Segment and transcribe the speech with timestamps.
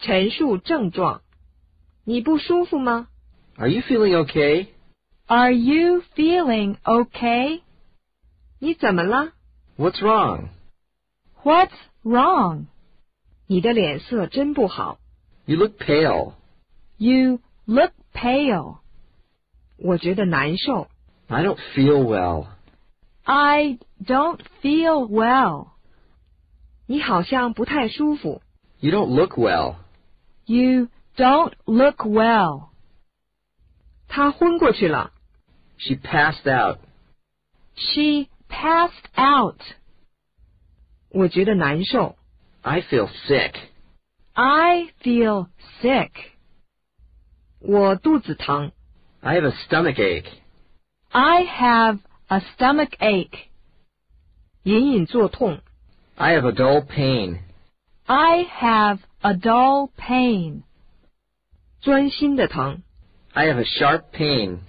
[0.00, 1.22] 陈述症状。
[2.04, 3.08] 你不舒服吗？
[3.56, 4.68] Are you feeling okay?
[5.26, 7.62] Are you feeling okay?
[8.58, 9.32] 你怎么了？
[9.76, 10.48] What's wrong?
[11.42, 11.72] What's
[12.04, 12.66] wrong?
[13.46, 14.98] 你的脸色真不好。
[15.44, 16.34] You look pale.
[16.96, 18.78] You look pale.
[19.78, 20.88] 我觉得难受。
[21.28, 22.46] I don't feel well.
[23.24, 25.68] I don't feel well.
[26.86, 28.42] 你好像不太舒服。
[28.78, 29.74] You don't look well.
[30.50, 32.68] You don't look well.
[34.08, 35.12] 他昏过去了。
[35.78, 36.78] She passed out.
[37.74, 39.60] She passed out.
[41.10, 42.16] 我觉得难受。
[42.62, 43.54] I feel sick.
[44.32, 45.48] I feel
[45.80, 46.10] sick.
[47.60, 48.72] 我肚子疼。
[49.20, 50.30] I have a stomach ache.
[51.10, 53.46] I have a stomach ache.
[54.62, 55.60] 隐隐作痛。
[56.16, 57.38] I have a dull pain.
[58.06, 60.62] I have a dull pain.
[61.80, 62.82] 钻心的疼。
[63.32, 64.60] I have a sharp pain.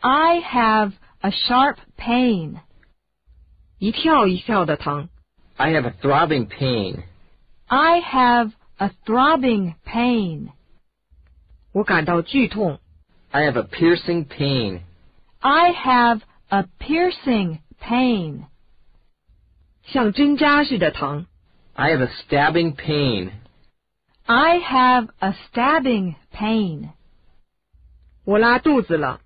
[0.00, 2.60] I have a sharp pain.
[3.78, 5.08] 一跳一跳的疼。
[5.56, 7.04] I have a throbbing pain.
[7.66, 10.48] I have a throbbing pain.
[11.72, 12.80] 我感到剧痛。
[13.30, 14.82] I have a piercing pain.
[15.40, 18.44] I have a piercing pain.
[19.84, 21.26] 像针扎似的疼。
[21.74, 23.32] I have a stabbing pain.
[24.28, 26.92] I have a stabbing pain.
[28.24, 29.20] 我拉肚子了。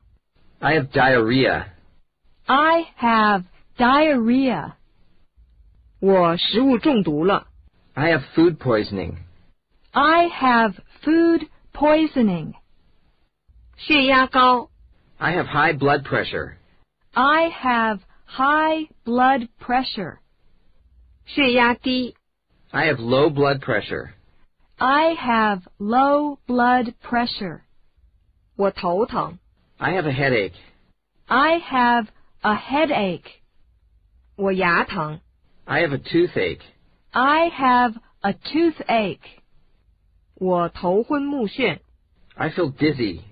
[0.59, 1.67] I have diarrhea.
[2.47, 3.45] I have
[3.77, 4.73] diarrhea.
[6.01, 7.47] 我食物中毒了。
[7.95, 9.19] I have food poisoning.
[9.93, 10.75] I have
[11.05, 12.55] food poisoning.
[13.77, 14.71] 血压高。
[15.19, 16.55] I have high blood pressure.
[17.13, 20.19] I have high blood pressure.
[21.25, 22.17] 血压低。
[22.73, 24.11] I have low blood pressure.
[24.79, 27.63] I have low blood pressure.
[28.57, 29.39] 我头疼。
[29.77, 30.55] I have a headache.
[31.27, 32.07] I have
[32.41, 33.41] a headache.
[34.37, 35.21] 我牙疼。
[35.65, 36.63] I have a toothache.
[37.11, 39.19] I have a toothache.
[40.35, 41.81] 我头昏目眩。
[42.35, 43.23] I feel dizzy.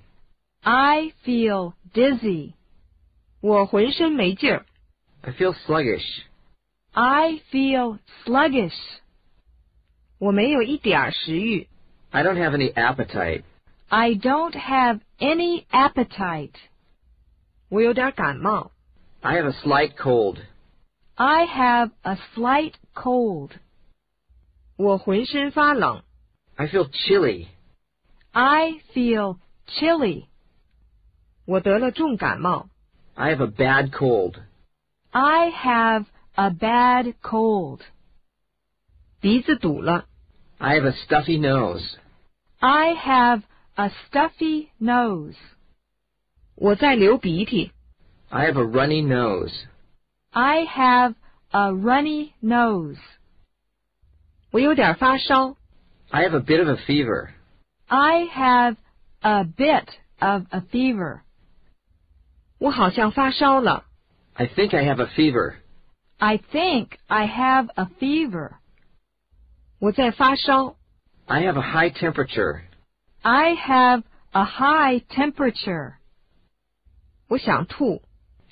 [0.63, 2.55] I feel dizzy.
[3.41, 4.67] 我浑身没劲儿。
[5.23, 6.23] I feel sluggish.
[6.93, 8.75] I feel sluggish.
[10.21, 11.69] 我没有一点儿食欲。
[12.11, 13.43] I don't have any appetite.
[13.89, 16.55] I don't have any appetite.
[17.69, 18.73] 我有点感冒。
[19.21, 20.39] I have a slight cold.
[21.15, 23.51] I have a slight cold.
[24.77, 26.03] 我浑身发冷。
[26.57, 27.49] I feel chilly.
[28.33, 30.27] I feel chilly.
[31.45, 32.69] 我得了重感冒。
[33.15, 34.35] I have a bad cold.
[35.11, 37.81] I have a bad cold.
[39.21, 40.07] 鼻子堵了。
[40.61, 41.97] I have a stuffy nose.
[42.61, 43.43] I have
[43.77, 45.37] a stuffy nose.
[46.55, 47.73] 我在流鼻涕。
[48.31, 49.53] I have a runny nose.
[50.31, 51.15] I have
[51.51, 52.99] a runny nose.
[54.51, 55.57] 我有点发烧。
[56.11, 57.31] I have a bit of a fever.
[57.87, 58.77] I have
[59.21, 59.87] a bit
[60.19, 61.21] of a fever.
[62.59, 63.85] 我好像发烧了。
[64.35, 65.57] I think I have a fever.
[66.19, 68.57] I think I have a fever.
[69.81, 70.77] 我在发烧。
[71.27, 72.63] I have a high temperature.
[73.23, 74.03] I have
[74.33, 75.95] a high temperature.
[77.29, 78.03] 我想吐。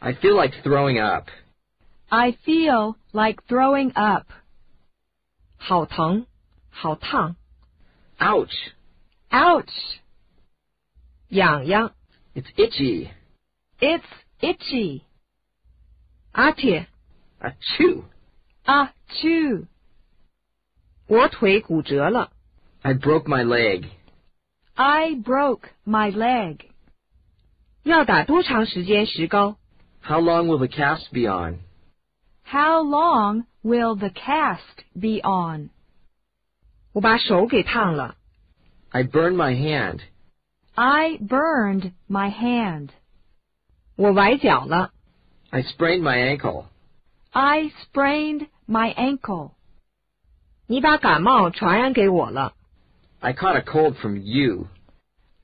[0.00, 1.28] I feel like throwing up.
[2.08, 4.26] I feel like throwing up.
[5.56, 6.26] 好疼，
[6.70, 7.36] 好烫，
[8.18, 8.52] Ouch!
[9.30, 9.98] Ouch!
[11.28, 11.94] 痒痒。
[12.34, 13.10] It's itchy.
[13.78, 14.04] It's
[14.40, 15.02] itchy.
[16.32, 16.88] 阿铁，
[17.40, 18.04] Achoo!
[18.64, 19.66] Achoo!
[21.08, 22.30] 我腿骨折了。
[22.82, 23.86] I broke my leg.
[24.74, 26.60] I broke my leg.
[27.82, 29.56] 要打多长时间石膏？
[30.02, 31.60] How long will the cast be on?
[32.44, 35.70] How long will the cast be on?
[36.92, 38.16] 我把手给烫了。
[38.90, 40.00] I burned my hand.
[40.74, 42.90] I burned my hand.
[43.96, 44.92] 我崴脚了。
[45.50, 46.66] I sprained my ankle.
[47.30, 49.52] I sprained my ankle.
[50.68, 52.54] 你把感冒传染给我了。
[53.20, 54.68] I caught a cold from you.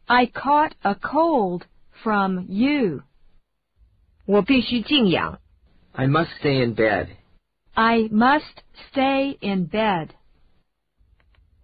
[0.07, 1.63] I caught a cold
[2.03, 3.03] from you.
[4.27, 5.41] 我必须静养。
[5.93, 7.09] I must stay in bed.
[7.75, 8.43] I must
[8.93, 10.11] stay in bed.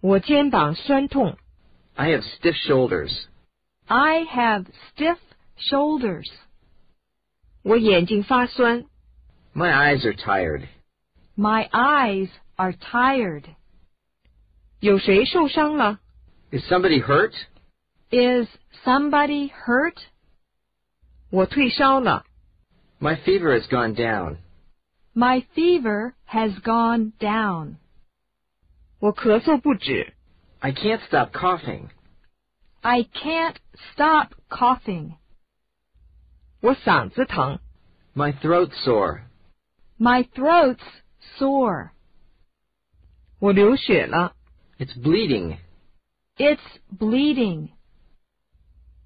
[0.01, 1.37] 我肩膀酸痛。
[1.95, 3.25] I have stiff shoulders.
[3.87, 4.65] I have
[4.95, 5.17] stiff
[5.57, 6.27] shoulders.
[7.63, 8.85] 我眼睛发酸。
[9.53, 10.67] My eyes are tired.
[11.35, 13.43] My eyes are tired.
[14.79, 15.99] 有谁受伤了？
[16.51, 17.33] Is somebody hurt?
[18.09, 18.47] Is
[18.83, 19.97] somebody hurt?
[21.29, 22.25] 我退烧了。
[22.99, 24.37] My fever has gone down.
[25.13, 27.77] My fever has gone down.
[28.99, 30.13] 我咳嗽不止。
[30.59, 31.89] I can't stop coughing.
[32.81, 33.55] I can't
[33.93, 35.15] stop coughing.
[36.61, 37.59] 我嗓子疼。
[38.15, 39.21] My throat's sore.
[39.99, 40.81] My throat's
[41.37, 41.90] sore.
[43.41, 44.35] 我流血了。
[44.77, 45.57] It's bleeding.
[46.37, 46.59] It's
[46.97, 47.69] bleeding.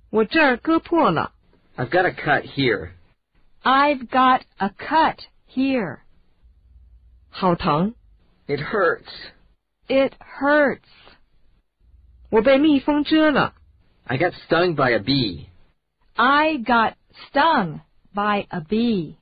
[0.09, 1.33] 我这儿割破了。
[1.77, 2.91] I've got a cut here.
[3.63, 5.99] I've got a cut here.
[7.29, 7.95] 好疼。
[8.47, 9.07] It hurts.
[9.87, 10.81] It hurts.
[12.29, 13.53] 我被蜜蜂蛰了。
[14.03, 15.47] I got stung by a bee.
[16.15, 16.95] I got
[17.29, 17.81] stung
[18.13, 19.15] by a bee.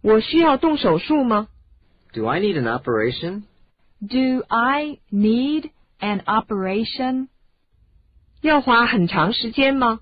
[0.00, 1.48] 我需要动手术吗？
[2.14, 3.42] Do I need an operation?
[4.00, 5.70] Do I need
[6.00, 7.28] an operation?
[8.40, 10.00] 要花很长时间吗？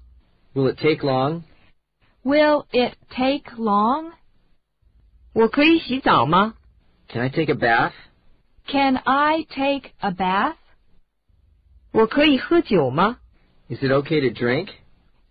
[0.55, 1.43] Will it take long?
[2.25, 4.13] Will it take long?
[5.33, 6.55] 我可以洗澡吗？
[7.09, 7.93] Can I take a bath?
[8.67, 10.57] Can I take a bath?
[11.93, 13.19] 我可以喝酒吗？
[13.69, 14.69] Is it okay to drink?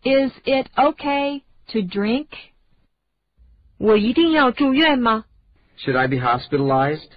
[0.04, 2.28] Is it okay to drink?
[3.78, 5.26] 我一定要住院吗？
[5.80, 7.10] Should I be hospitalized?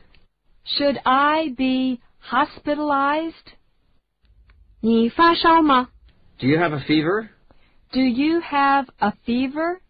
[0.66, 3.54] Should I be hospitalized?
[4.80, 5.90] 你发烧吗？
[6.38, 7.28] Do you have a fever?
[7.92, 9.80] Do you have a fever?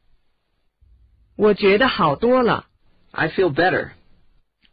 [1.36, 2.66] 我觉得好多了。
[3.10, 3.92] I feel better.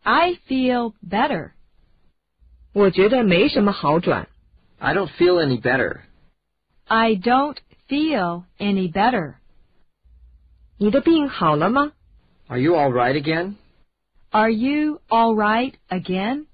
[0.03, 1.51] I feel better.
[2.73, 4.27] 我觉得没什么好转。
[4.77, 6.01] I don't feel any better.
[6.85, 7.57] I don't
[7.87, 9.35] feel any better.
[10.77, 11.91] 你的病好了吗？
[12.47, 13.55] Are you all right again?
[14.33, 16.45] Are you all right again?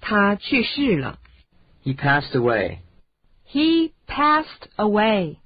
[0.00, 1.18] 他去世了。
[1.84, 2.78] He passed away.
[3.46, 5.38] He passed away.